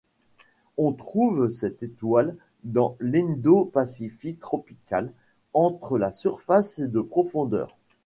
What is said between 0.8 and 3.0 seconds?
trouve cette étoile dans